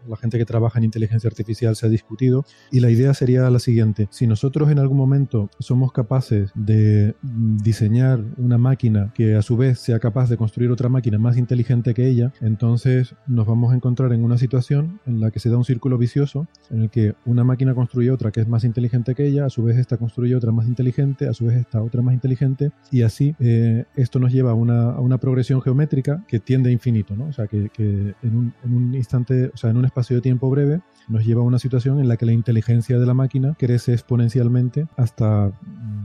[0.08, 2.44] la gente que trabaja en inteligencia artificial se ha discutido.
[2.70, 4.08] Y la idea sería la siguiente.
[4.10, 9.56] Si nosotros en algún momento somos capaces de mm, diseñar una máquina que a su
[9.56, 13.76] vez sea capaz de construir otra máquina más inteligente que ella, entonces nos vamos a
[13.76, 17.14] encontrar en una situación en la que se da un círculo vicioso en el que
[17.24, 20.34] una máquina construye otra que es más inteligente que ella, a su vez esta construye
[20.34, 24.32] otra más inteligente, a su vez esta otra más inteligente y así eh, esto nos
[24.32, 27.26] lleva a una, a una, progresión geométrica que tiende a infinito, ¿no?
[27.26, 30.22] O sea, que, que en, un, en un instante, o sea, en un espacio de
[30.22, 33.54] tiempo breve nos lleva a una situación en la que la inteligencia de la máquina
[33.56, 35.52] crece exponencialmente hasta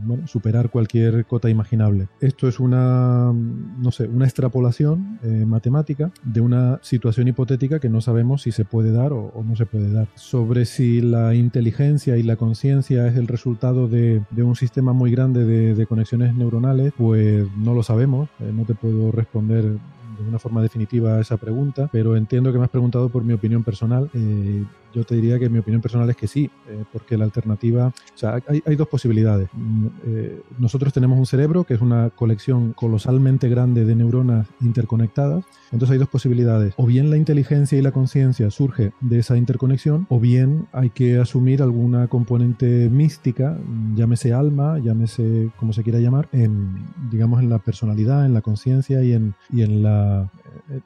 [0.03, 2.07] bueno, superar cualquier cota imaginable.
[2.21, 8.01] Esto es una, no sé, una extrapolación eh, matemática de una situación hipotética que no
[8.01, 10.07] sabemos si se puede dar o, o no se puede dar.
[10.13, 15.11] Sobre si la inteligencia y la conciencia es el resultado de, de, un sistema muy
[15.11, 18.29] grande de, de, conexiones neuronales, pues no lo sabemos.
[18.39, 19.77] Eh, no te puedo responder
[20.23, 23.63] de una forma definitiva esa pregunta, pero entiendo que me has preguntado por mi opinión
[23.63, 24.09] personal.
[24.13, 27.87] Eh, yo te diría que mi opinión personal es que sí, eh, porque la alternativa,
[27.87, 29.49] o sea, hay, hay dos posibilidades.
[29.53, 35.45] Mm, eh, nosotros tenemos un cerebro que es una colección colosalmente grande de neuronas interconectadas,
[35.71, 36.73] entonces hay dos posibilidades.
[36.77, 41.17] O bien la inteligencia y la conciencia surge de esa interconexión, o bien hay que
[41.17, 43.57] asumir alguna componente mística,
[43.95, 49.03] llámese alma, llámese como se quiera llamar, en, digamos, en la personalidad, en la conciencia
[49.03, 50.29] y en, y en la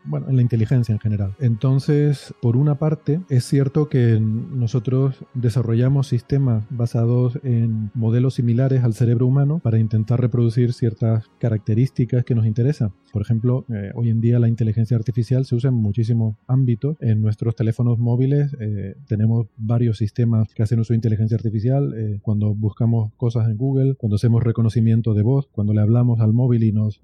[0.05, 1.35] bueno, en la inteligencia en general.
[1.39, 8.93] Entonces, por una parte, es cierto que nosotros desarrollamos sistemas basados en modelos similares al
[8.93, 12.93] cerebro humano para intentar reproducir ciertas características que nos interesan.
[13.11, 16.97] Por ejemplo, eh, hoy en día la inteligencia artificial se usa en muchísimos ámbitos.
[16.99, 21.93] En nuestros teléfonos móviles eh, tenemos varios sistemas que hacen uso de inteligencia artificial.
[21.95, 26.33] Eh, cuando buscamos cosas en Google, cuando hacemos reconocimiento de voz, cuando le hablamos al
[26.33, 27.01] móvil y nos,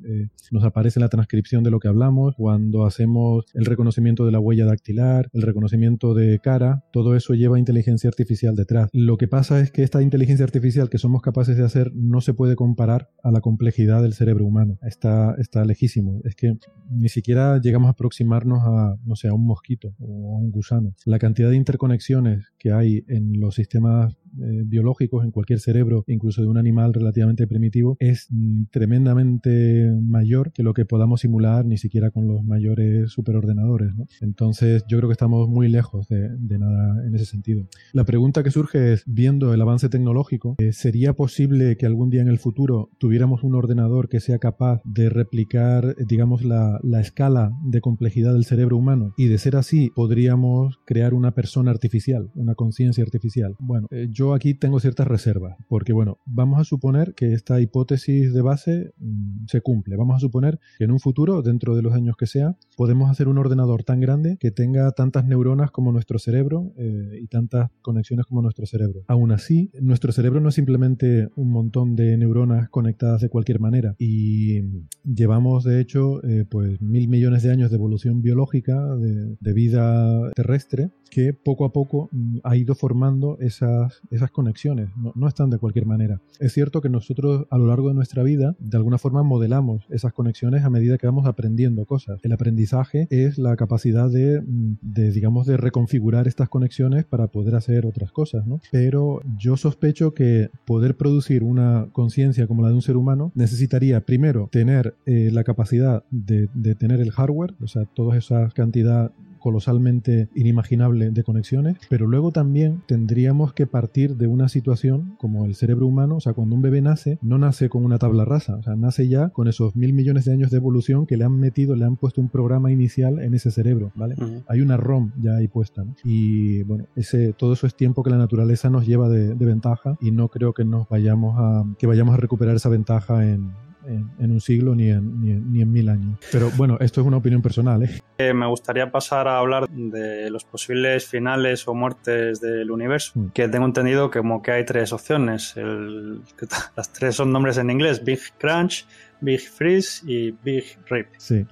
[0.51, 4.65] nos aparece la transcripción de lo que hablamos, cuando hacemos el reconocimiento de la huella
[4.65, 8.89] dactilar, el reconocimiento de cara, todo eso lleva inteligencia artificial detrás.
[8.93, 12.33] Lo que pasa es que esta inteligencia artificial que somos capaces de hacer no se
[12.33, 14.77] puede comparar a la complejidad del cerebro humano.
[14.81, 16.21] Está, está lejísimo.
[16.23, 16.53] Es que
[16.91, 20.95] ni siquiera llegamos a aproximarnos a, no sé, a un mosquito o a un gusano.
[21.05, 26.41] La cantidad de interconexiones que hay en los sistemas eh, biológicos en cualquier cerebro, incluso
[26.41, 31.77] de un animal relativamente primitivo, es mm, tremendamente mayor que lo que podamos simular ni
[31.77, 33.93] siquiera con los mayores superordenadores.
[34.21, 37.67] Entonces yo creo que estamos muy lejos de, nada en ese sentido.
[37.93, 42.21] La pregunta que surge es, viendo el avance tecnológico, eh, ¿sería posible que algún día
[42.21, 47.51] en el futuro tuviéramos un ordenador que sea capaz de replicar, digamos, la, la escala
[47.63, 49.13] de complejidad del cerebro humano?
[49.17, 53.55] Y de ser así, podríamos crear una persona artificial, una conciencia artificial.
[53.59, 58.33] Bueno, eh, yo aquí tengo ciertas reservas, porque bueno, vamos a suponer que esta hipótesis
[58.33, 59.95] de base mmm, se cumple.
[59.95, 63.27] Vamos a suponer que en un futuro, dentro de los años que sea, podemos hacer
[63.27, 68.25] un ordenador tan grande que tenga tantas neuronas como nuestro cerebro eh, y tantas conexiones
[68.25, 69.03] como nuestro cerebro.
[69.07, 73.95] Aún así, nuestro cerebro no es simplemente un montón de neuronas conectadas de cualquier manera
[73.97, 74.61] y
[75.03, 80.31] llevamos de hecho eh, pues mil millones de años de evolución biológica de, de vida
[80.31, 85.49] terrestre que poco a poco mm, ha ido formando esas, esas conexiones, no, no, están
[85.49, 86.21] de cualquier manera.
[86.39, 90.13] Es cierto que nosotros a lo largo de nuestra vida, de alguna forma modelamos esas
[90.13, 92.19] conexiones a medida que vamos aprendiendo cosas.
[92.23, 97.55] El aprendizaje es la capacidad de, mm, de digamos, de reconfigurar estas conexiones para poder
[97.55, 98.61] hacer otras cosas, ¿no?
[98.71, 104.01] Pero yo sospecho que poder producir una conciencia como la de un ser humano necesitaría
[104.01, 109.11] primero tener eh, la capacidad de, de tener el hardware, o sea, toda esa cantidad
[109.39, 115.55] colosalmente inimaginable de conexiones, pero luego también tendríamos que partir de una situación como el
[115.55, 118.63] cerebro humano, o sea, cuando un bebé nace, no nace con una tabla rasa, o
[118.63, 121.75] sea, nace ya con esos mil millones de años de evolución que le han metido,
[121.75, 124.15] le han puesto un programa inicial en ese cerebro, ¿vale?
[124.17, 124.43] Uh -huh.
[124.47, 125.95] Hay una ROM ya ahí puesta, ¿no?
[126.03, 129.97] Y bueno, ese, todo eso es tiempo que la naturaleza nos lleva de, de ventaja
[130.01, 133.51] y no creo que nos vayamos a, que vayamos a recuperar esa ventaja en,
[133.89, 136.19] en, en, un siglo ni en, ni, en, ni en, mil años.
[136.31, 137.83] Pero bueno, esto es una opinión personal.
[137.83, 138.01] ¿eh?
[138.17, 143.27] Eh, me gustaría pasar a hablar de los posibles finales o muertes del universo, mm.
[143.29, 145.55] que tengo entendido que como que hay tres opciones.
[145.57, 146.21] El,
[146.75, 148.85] las tres son nombres en inglés, Big Crunch,
[149.21, 151.07] Big Freeze y Big Rip.
[151.17, 151.45] Sí.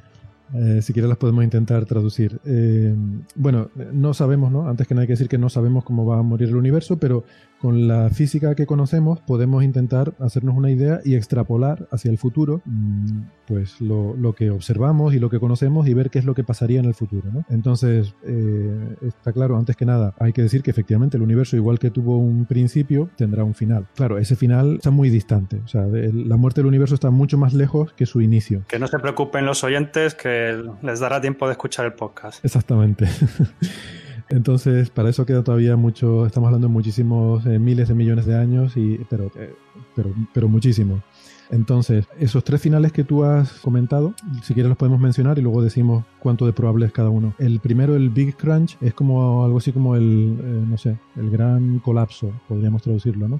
[0.54, 2.40] Eh, si quieres las podemos intentar traducir.
[2.46, 2.96] Eh,
[3.36, 4.70] bueno, no sabemos, ¿no?
[4.70, 6.98] Antes que nada hay que decir que no sabemos cómo va a morir el universo,
[6.98, 7.26] pero
[7.60, 12.62] con la física que conocemos podemos intentar hacernos una idea y extrapolar hacia el futuro
[12.66, 16.36] mm, pues lo, lo, que observamos y lo que conocemos y ver qué es lo
[16.36, 17.30] que pasaría en el futuro.
[17.32, 17.46] ¿no?
[17.50, 21.80] Entonces, eh, está claro, antes que nada, hay que decir que efectivamente el universo, igual
[21.80, 23.88] que tuvo un principio, tendrá un final.
[23.96, 25.62] Claro, ese final está muy distante.
[25.64, 28.64] O sea, el, la muerte del universo está mucho más lejos que su inicio.
[28.68, 32.44] Que no se preocupen los oyentes, que les dará tiempo de escuchar el podcast.
[32.44, 33.08] Exactamente.
[34.30, 38.38] Entonces, para eso queda todavía mucho, estamos hablando de muchísimos eh, miles de millones de
[38.38, 39.56] años, y, pero, eh,
[39.96, 41.02] pero, pero muchísimo.
[41.50, 44.14] Entonces, esos tres finales que tú has comentado,
[44.44, 47.34] si quieres los podemos mencionar y luego decimos cuánto de probable es cada uno.
[47.40, 51.30] El primero, el Big Crunch, es como algo así como el, eh, no sé, el
[51.30, 53.40] gran colapso, podríamos traducirlo, ¿no?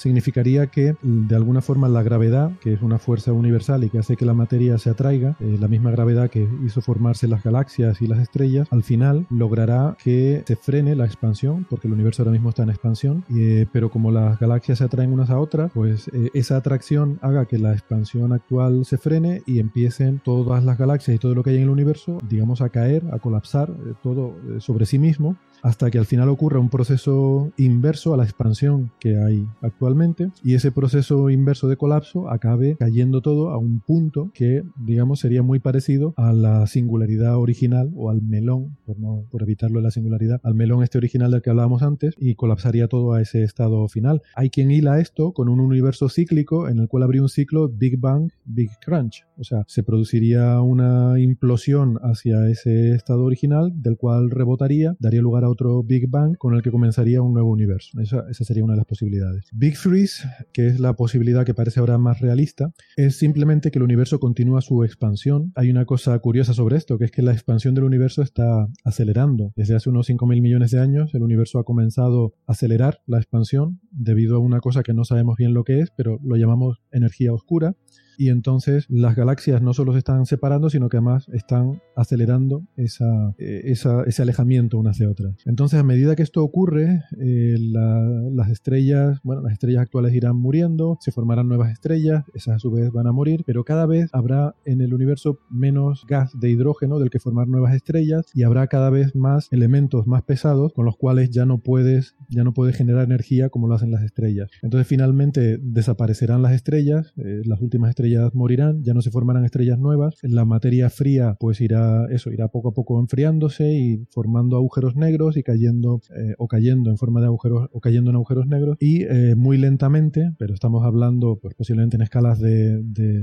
[0.00, 4.16] Significaría que de alguna forma la gravedad, que es una fuerza universal y que hace
[4.16, 8.06] que la materia se atraiga, eh, la misma gravedad que hizo formarse las galaxias y
[8.06, 12.48] las estrellas, al final logrará que se frene la expansión, porque el universo ahora mismo
[12.48, 16.30] está en expansión, eh, pero como las galaxias se atraen unas a otras, pues eh,
[16.32, 21.18] esa atracción haga que la expansión actual se frene y empiecen todas las galaxias y
[21.18, 23.70] todo lo que hay en el universo, digamos, a caer, a colapsar
[24.02, 28.90] todo sobre sí mismo hasta que al final ocurra un proceso inverso a la expansión
[29.00, 34.30] que hay actualmente y ese proceso inverso de colapso acabe cayendo todo a un punto
[34.34, 39.42] que digamos sería muy parecido a la singularidad original o al melón por no por
[39.42, 43.20] evitarlo la singularidad al melón este original del que hablábamos antes y colapsaría todo a
[43.20, 44.22] ese estado final.
[44.34, 47.98] Hay quien hila esto con un universo cíclico en el cual habría un ciclo Big
[47.98, 49.24] Bang Big Crunch.
[49.36, 55.44] O sea se produciría una implosión hacia ese estado original del cual rebotaría daría lugar
[55.44, 58.00] a otro Big Bang con el que comenzaría un nuevo universo.
[58.00, 59.48] Esa, sería una de las posibilidades.
[59.52, 63.82] Big Freeze, que es la posibilidad que parece ahora más realista, es simplemente que el
[63.82, 65.52] universo continúa su expansión.
[65.54, 69.52] Hay una cosa curiosa sobre esto, que es que la expansión del universo está acelerando.
[69.56, 73.80] Desde hace unos 5.000 millones de años el universo ha comenzado a acelerar la expansión
[73.90, 77.32] debido a una cosa que no sabemos bien lo que es, pero lo llamamos energía
[77.32, 77.76] oscura
[78.20, 83.34] y entonces las galaxias no solo se están separando, sino que además están acelerando esa,
[83.38, 85.36] eh, ese alejamiento unas de otras.
[85.46, 90.98] Entonces, a medida que esto ocurre, eh, las estrellas, bueno, las estrellas actuales irán muriendo,
[91.00, 94.54] se formarán nuevas estrellas, esas a su vez van a morir, pero cada vez habrá
[94.66, 98.90] en el universo menos gas de hidrógeno del que formar nuevas estrellas y habrá cada
[98.90, 103.04] vez más elementos más pesados con los cuales ya no puedes, ya no puedes generar
[103.04, 104.50] energía como lo hacen las estrellas.
[104.60, 109.78] Entonces, finalmente desaparecerán las estrellas, eh, las últimas estrellas morirán, ya no se formarán estrellas
[109.78, 114.96] nuevas, la materia fría pues irá eso, irá poco a poco enfriándose y formando agujeros
[114.96, 118.76] negros y cayendo eh, o cayendo en forma de agujeros o cayendo en agujeros negros
[118.80, 122.80] y eh, muy lentamente, pero estamos hablando pues posiblemente en escalas de,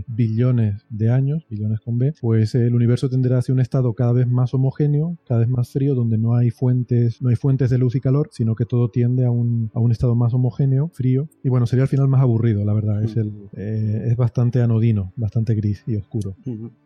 [0.07, 4.27] billones de años, billones con B, pues el universo tendrá hacia un estado cada vez
[4.27, 7.95] más homogéneo, cada vez más frío, donde no hay fuentes, no hay fuentes de luz
[7.95, 11.49] y calor, sino que todo tiende a un, a un estado más homogéneo, frío, y
[11.49, 14.76] bueno, sería al final más aburrido, la verdad, es, el, eh, es bastante anodino
[15.15, 16.35] bastante gris y oscuro.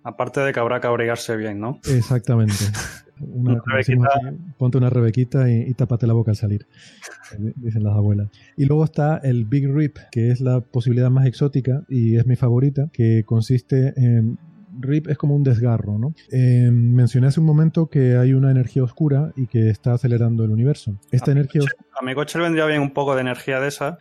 [0.04, 1.80] Aparte de que habrá que abrigarse bien, ¿no?
[1.90, 2.54] Exactamente.
[4.58, 6.66] ponte una rebequita y, y, tápate la boca al salir,
[7.56, 8.30] dicen las abuelas.
[8.58, 12.36] Y luego está el Big Rip, que es la posibilidad más exótica y es mi
[12.36, 14.40] favorita, que consiste en
[14.80, 16.14] RIP es como un desgarro, ¿no?
[16.32, 20.52] Eh, mencioné hace un momento que hay una energía oscura y que está acelerando el
[20.52, 20.96] universo.
[21.12, 21.62] Esta energía
[22.00, 24.00] A mi coche le vendría bien un poco de energía de esa.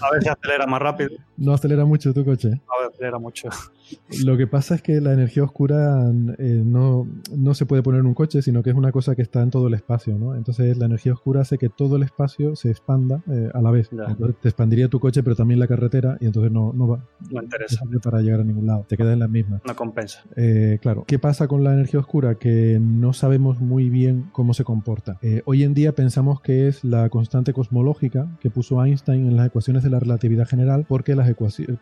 [0.00, 1.10] A ver si acelera más rápido.
[1.34, 2.50] No acelera mucho tu coche.
[2.50, 3.48] No acelera mucho.
[4.24, 6.08] Lo que pasa es que la energía oscura
[6.38, 9.22] eh, no, no, se puede poner en un coche, sino que es una cosa que
[9.22, 10.36] está en todo el espacio, ¿no?
[10.36, 13.90] Entonces la energía oscura hace que todo el espacio se expanda eh, a la vez.
[13.90, 17.04] Entonces te expandiría tu coche, pero también la carretera, y entonces no, no va.
[17.30, 17.80] No interesa.
[18.02, 18.86] para llegar a ningún lado.
[18.88, 19.60] Te quedas en la misma.
[19.66, 20.11] No compensa.
[20.36, 21.04] Eh, claro.
[21.06, 22.36] ¿Qué pasa con la energía oscura?
[22.36, 25.18] Que no sabemos muy bien cómo se comporta.
[25.44, 29.82] hoy en día pensamos que es la constante cosmológica que puso Einstein en las ecuaciones
[29.82, 31.28] de la relatividad general, porque las,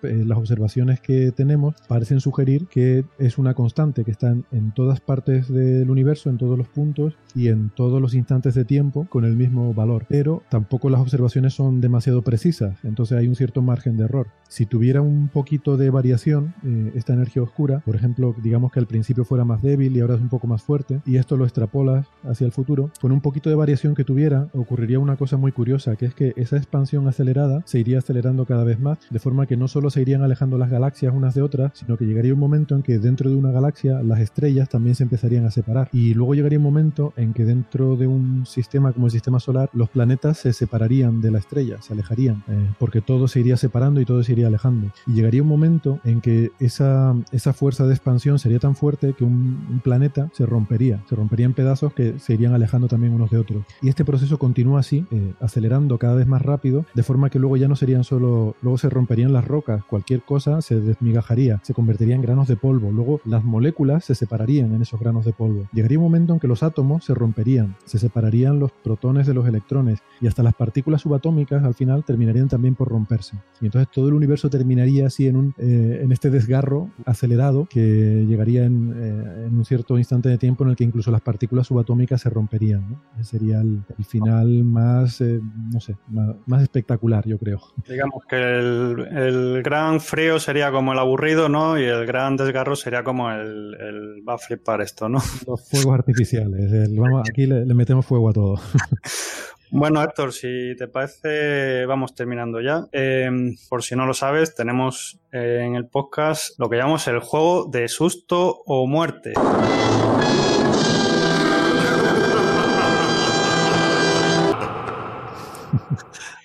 [0.03, 5.53] las observaciones que tenemos parecen sugerir que es una constante que está en, todas partes
[5.53, 9.37] del universo, en todos los puntos y en todos los instantes de tiempo con el
[9.37, 10.07] mismo valor.
[10.09, 14.29] Pero tampoco las observaciones son demasiado precisas, entonces hay un cierto margen de error.
[14.51, 18.89] Si tuviera un poquito de variación, eh, esta energía oscura, por ejemplo, digamos que al
[18.89, 22.09] principio fuera más débil y ahora es un poco más fuerte, y esto lo extrapolas
[22.25, 25.95] hacia el futuro, con un poquito de variación que tuviera, ocurriría una cosa muy curiosa,
[25.95, 29.57] que es que esa expansión acelerada se iría acelerando cada vez más, de forma que
[29.57, 32.75] no solo se irían alejando las galaxias unas de otras, sino que llegaría un momento
[32.75, 35.91] en que dentro de una galaxia las estrellas también se empezarían a separar.
[35.93, 39.71] Y luego llegaría un momento en que dentro de un sistema como el sistema solar,
[39.75, 44.01] los planetas se separarían de la estrella, se alejarían, eh, porque todo se iría separando
[44.01, 44.91] y todo se iría alejando.
[45.07, 49.25] Y llegaría un momento en que esa, esa fuerza de expansión sería tan fuerte que
[49.25, 53.39] un, planeta se rompería, se rompería en pedazos que se irían alejando también unos de
[53.39, 53.65] otros.
[53.81, 57.57] Y este proceso continúa así, eh, acelerando cada vez más rápido, de forma que luego
[57.57, 62.15] ya no serían solo, luego se romperían las rocas, cualquier cosa se desmigajaría, se convertiría
[62.15, 62.91] en granos de polvo.
[62.93, 65.69] Luego las moléculas se separarían en esos granos de polvo.
[65.73, 69.47] Llegaría un momento en que los átomos se romperían, se separarían los protones de los
[69.47, 73.37] electrones y hasta las partículas subatómicas al final terminarían también por romperse.
[73.61, 77.67] Y entonces todo el universo universo terminaría así en, un, eh, en este desgarro acelerado
[77.69, 81.21] que llegaría en, eh, en, un cierto instante de tiempo en el que incluso las
[81.21, 82.89] partículas subatómicas se romperían.
[82.91, 83.03] ¿no?
[83.19, 85.41] Ese sería el, el final más, eh,
[85.73, 87.61] no sé, más, más, espectacular, yo creo.
[87.89, 91.79] Digamos que el, el, gran frío sería como el aburrido, ¿no?
[91.79, 95.19] Y el gran desgarro sería como el, el va a flipar esto, ¿no?
[95.47, 96.73] Los fuegos artificiales.
[96.73, 98.61] El, vamos, aquí le, le metemos fuego a todo.
[99.73, 102.89] Bueno, Héctor, si te parece, vamos terminando ya.
[102.91, 103.31] Eh,
[103.69, 107.67] por si no lo sabes, tenemos eh, en el podcast lo que llamamos el juego
[107.67, 109.35] de susto o muerte.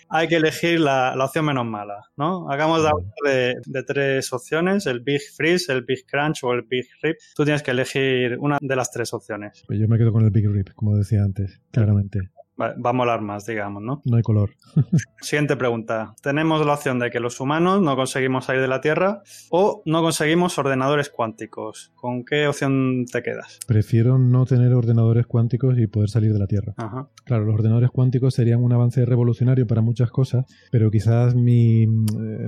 [0.10, 2.48] Hay que elegir la, la, opción menos mala, ¿no?
[2.50, 2.84] Hagamos
[3.26, 7.18] de, de, tres opciones, el Big Freeze, el Big Crunch o el Big Rip.
[7.36, 9.64] Tú tienes que elegir una de las tres opciones.
[9.66, 13.22] Pues yo me quedo con el Big Rip, como decía antes, claramente va a molar
[13.22, 14.02] más, digamos, ¿no?
[14.06, 14.52] No hay color.
[15.22, 16.16] Siguiente pregunta.
[16.22, 20.02] Tenemos la opción de que los humanos no conseguimos salir de la Tierra o no
[20.02, 21.92] conseguimos ordenadores cuánticos.
[21.96, 23.60] ¿Con qué opción te quedas?
[23.68, 26.74] Prefiero no tener ordenadores cuánticos y poder salir de la Tierra.
[26.78, 27.10] Ajá.
[27.26, 31.88] Claro, los ordenadores cuánticos serían un avance revolucionario para muchas cosas, pero quizás mi, eh,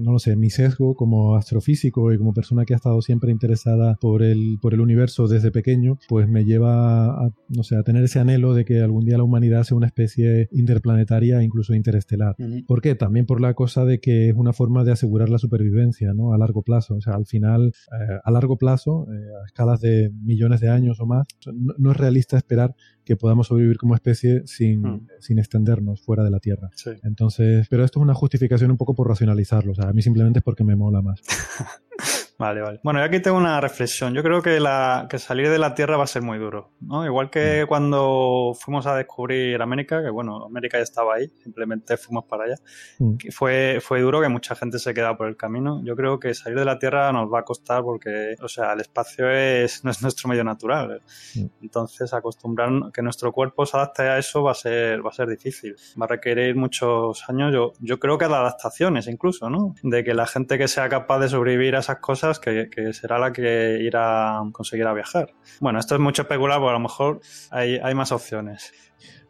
[0.02, 3.96] no lo sé, mi sesgo como astrofísico y como persona que ha estado siempre interesada
[4.00, 8.04] por el, por el universo desde pequeño, pues me lleva a, no sé, a tener
[8.04, 12.36] ese anhelo de que algún día la humanidad sea una especie interplanetaria, incluso interestelar.
[12.38, 12.66] Uh -huh.
[12.66, 12.96] ¿Por qué?
[12.96, 16.34] También por la cosa de que es una forma de asegurar la supervivencia, ¿no?
[16.34, 16.96] A largo plazo.
[16.96, 21.00] O sea, al final, eh, a largo plazo, eh, a escalas de millones de años
[21.00, 25.08] o más, no, no, es realista esperar que podamos sobrevivir como especie sin, uh-huh.
[25.20, 26.70] sin extendernos fuera de la Tierra.
[26.76, 26.92] Sí.
[27.04, 29.72] Entonces, pero esto es una justificación un poco por racionalizarlo.
[29.72, 31.22] O sea, a mí simplemente es porque me mola más.
[32.40, 32.80] Vale, vale.
[32.84, 34.14] Bueno, yo aquí tengo una reflexión.
[34.14, 37.04] Yo creo que, la, que salir de la Tierra va a ser muy duro, ¿no?
[37.04, 37.68] Igual que mm.
[37.68, 42.56] cuando fuimos a descubrir América, que bueno, América ya estaba ahí, simplemente fuimos para allá.
[43.00, 43.16] Mm.
[43.32, 45.82] Fue, fue duro que mucha gente se quedaba por el camino.
[45.84, 48.82] Yo creo que salir de la Tierra nos va a costar porque, o sea, el
[48.82, 51.02] espacio es, no es nuestro medio natural.
[51.34, 51.46] Mm.
[51.64, 55.28] Entonces, acostumbrar que nuestro cuerpo se adapte a eso va a ser, va a ser
[55.28, 55.76] difícil.
[56.00, 57.52] Va a requerir muchos años.
[57.52, 59.74] Yo, yo creo que de adaptaciones incluso, ¿no?
[59.82, 63.32] De que la gente que sea capaz de sobrevivir a esas cosas que, será la
[63.32, 65.34] que irá a conseguir a viajar.
[65.60, 67.22] Bueno, esto es mucho especular, porque a lo mejor
[67.52, 68.72] hay, hay más opciones.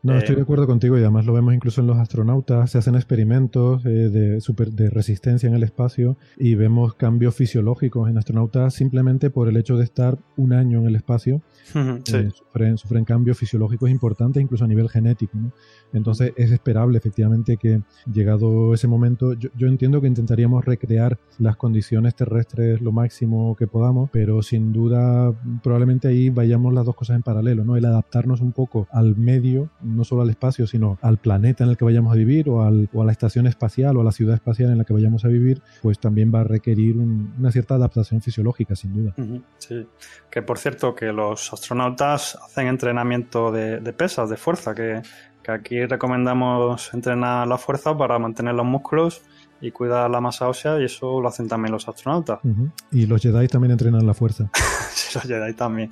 [0.03, 2.95] No, estoy de acuerdo contigo y además lo vemos incluso en los astronautas, se hacen
[2.95, 8.73] experimentos eh, de, super, de resistencia en el espacio y vemos cambios fisiológicos en astronautas
[8.73, 11.41] simplemente por el hecho de estar un año en el espacio.
[12.07, 12.15] Sí.
[12.15, 15.37] Eh, sufren, sufren, cambios fisiológicos importantes, incluso a nivel genético.
[15.37, 15.51] ¿no?
[15.93, 17.81] Entonces es esperable efectivamente que
[18.11, 23.67] llegado ese momento, yo, yo, entiendo que intentaríamos recrear las condiciones terrestres lo máximo que
[23.67, 27.75] podamos, pero sin duda probablemente ahí vayamos las dos cosas en paralelo, ¿no?
[27.75, 31.77] El adaptarnos un poco al medio no solo al espacio, sino al planeta en el
[31.77, 34.35] que vayamos a vivir o, al, o, a la estación espacial o a la ciudad
[34.35, 37.75] espacial en la que vayamos a vivir, pues también va a requerir un, una cierta
[37.75, 39.13] adaptación fisiológica, sin duda.
[39.57, 39.87] Sí,
[40.29, 45.01] que por cierto, que los astronautas hacen entrenamiento de, de pesas, de fuerza, que,
[45.43, 49.21] que aquí recomendamos entrenar la fuerza para mantener los músculos
[49.61, 52.39] y cuidar la masa ósea y eso lo hacen también los astronautas.
[52.43, 52.71] Uh -huh.
[52.91, 54.49] Y los Jedi también entrenan la fuerza.
[54.91, 55.91] sí, los Jedi también.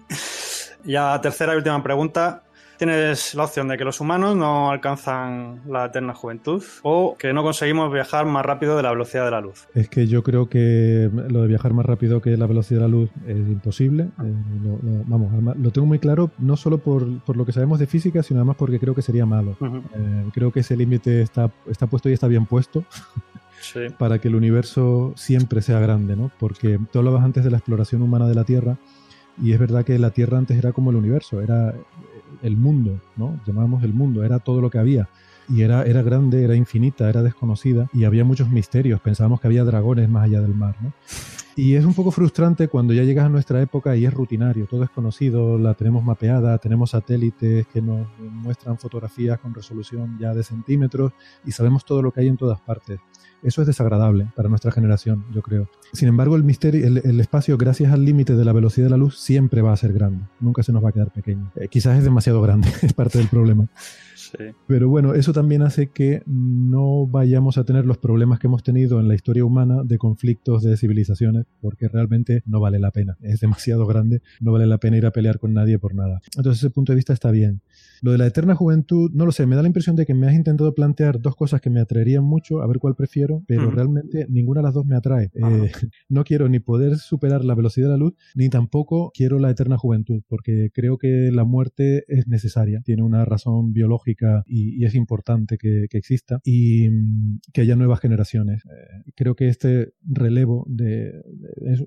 [0.84, 2.44] Ya tercera y última pregunta.
[2.78, 7.44] Tienes la opción de que los humanos no alcanzan la eterna juventud o que no
[7.44, 9.68] conseguimos viajar más rápido de la velocidad de la luz.
[9.74, 12.92] Es que yo creo que lo de viajar más rápido que la velocidad de la
[12.92, 14.04] luz es imposible.
[14.04, 17.80] Eh, lo, lo, vamos, lo tengo muy claro, no solo por, por, lo que sabemos
[17.80, 19.56] de física, sino además porque creo que sería malo.
[19.60, 19.84] Uh -huh.
[19.96, 22.84] eh, creo que ese límite está, está puesto y está bien puesto.
[23.62, 23.80] Sí.
[23.98, 26.32] para que el universo siempre sea grande, ¿no?
[26.40, 28.78] Porque tú hablabas antes de la exploración humana de la Tierra
[29.42, 31.74] y es verdad que la Tierra antes era como el universo, era
[32.42, 33.40] el mundo, ¿no?
[33.46, 35.10] Llamábamos el mundo, era todo lo que había.
[35.48, 39.00] Y era, era grande, era infinita, era desconocida y había muchos misterios.
[39.00, 40.94] Pensábamos que había dragones más allá del mar, ¿no?
[41.58, 44.84] Y es un poco frustrante cuando ya llegas a nuestra época y es rutinario, todo
[44.84, 50.44] es conocido, la tenemos mapeada, tenemos satélites que nos muestran fotografías con resolución ya de
[50.44, 51.14] centímetros
[51.46, 53.00] y sabemos todo lo que hay en todas partes.
[53.46, 55.70] Eso es desagradable para nuestra generación, yo creo.
[55.94, 58.98] Sin embargo, el misterio, el, el espacio, gracias al límite de la velocidad de la
[58.98, 60.26] luz, siempre va a ser grande.
[60.40, 61.52] Nunca se nos va a quedar pequeño.
[61.56, 63.68] Eh, quizás es demasiado grande, es parte del problema.
[64.16, 64.44] Sí.
[64.68, 69.00] Pero bueno, eso también hace que no vayamos a tener los problemas que hemos tenido
[69.00, 73.18] en la historia humana de conflictos de civilizaciones, porque realmente no vale la pena.
[73.22, 76.22] Es demasiado grande, no vale la pena ir a pelear con nadie por nada.
[76.36, 77.62] Entonces, ese punto de vista está bien.
[78.06, 80.28] Lo de la eterna juventud, no lo sé, me da la impresión de que me
[80.28, 84.28] has intentado plantear dos cosas que me atraerían mucho, a ver cuál prefiero, pero realmente
[84.30, 85.32] ninguna de las dos me atrae.
[85.34, 85.72] Eh,
[86.10, 89.78] no quiero ni poder superar la velocidad de la luz, ni tampoco quiero la eterna
[89.78, 94.96] juventud, porque creo que la muerte es necesaria, tiene una razón biológica tecnológica y, es
[94.96, 98.64] importante que, exista y mm, que haya nuevas generaciones.
[98.66, 101.24] Eh, creo que este relevo de,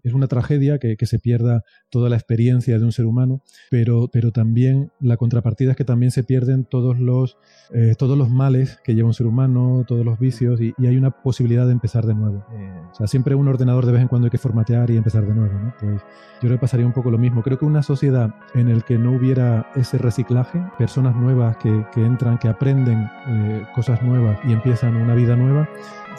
[0.03, 4.31] es, una tragedia que, se pierda toda la experiencia de un ser humano, pero, pero
[4.31, 7.39] también la contrapartida es que también se pierden todos los,
[7.73, 11.11] eh, todos los males que lleva un ser humano, todos los vicios y, hay una
[11.11, 12.45] posibilidad de empezar de nuevo.
[12.91, 15.35] o sea, siempre un ordenador de vez en cuando hay que formatear y empezar de
[15.35, 15.53] nuevo.
[15.53, 15.75] ¿no?
[15.79, 16.01] Pues
[16.41, 17.43] yo creo que pasaría un poco lo mismo.
[17.43, 22.05] Creo que una sociedad en la que no hubiera ese reciclaje, personas nuevas que, que
[22.05, 25.69] entran, que aprenden eh, cosas nuevas y empiezan una vida nueva,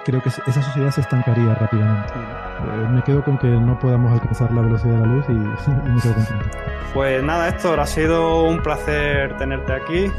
[0.05, 2.48] creo que esa sociedad se estancaría rápidamente.
[2.60, 5.34] Eh, me quedo con que no podamos alcanzar la velocidad de la luz y,
[5.89, 6.45] me quedo contento.
[6.93, 10.12] Pues nada, Héctor, ha sido un placer tenerte aquí.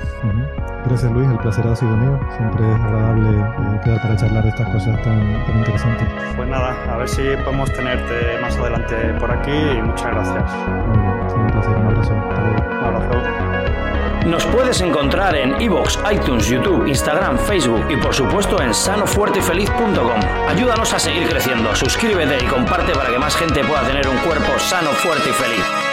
[0.86, 2.18] Gracias Luis, el placer ha sido mío.
[2.36, 6.08] Siempre es agradable eh, quedar para charlar de estas cosas tan, tan interesantes.
[6.36, 10.52] Pues nada, a ver si podemos tenerte más adelante por aquí y muchas gracias.
[10.86, 12.14] Muy bien, un placer, un abrazo.
[12.14, 14.09] Un abrazo.
[14.26, 20.20] Nos puedes encontrar en iVoox, iTunes, YouTube, Instagram, Facebook y por supuesto en sanofuertefeliz.com.
[20.48, 24.58] Ayúdanos a seguir creciendo, suscríbete y comparte para que más gente pueda tener un cuerpo
[24.58, 25.89] sano, fuerte y feliz.